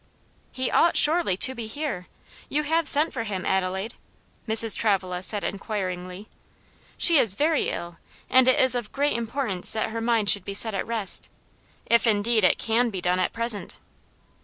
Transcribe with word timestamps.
"He 0.51 0.71
ought 0.71 0.97
surely 0.97 1.37
to 1.37 1.53
be 1.53 1.67
here! 1.67 2.07
You 2.49 2.63
have 2.63 2.89
sent 2.89 3.13
for 3.13 3.21
him, 3.23 3.45
Adelaide?" 3.45 3.93
Mrs. 4.47 4.75
Travilla 4.75 5.21
said 5.21 5.43
inquiringly. 5.43 6.27
"She 6.97 7.19
is 7.19 7.35
very 7.35 7.69
ill, 7.69 7.97
and 8.27 8.47
it 8.47 8.59
is 8.59 8.73
of 8.73 8.91
great 8.91 9.15
importance 9.15 9.73
that 9.73 9.91
her 9.91 10.01
mind 10.01 10.27
should 10.31 10.43
be 10.43 10.55
set 10.55 10.73
at 10.73 10.87
rest, 10.87 11.29
if 11.85 12.07
indeed 12.07 12.43
it 12.43 12.57
can 12.57 12.89
be 12.89 12.99
done 12.99 13.19
at 13.19 13.31
present." 13.31 13.77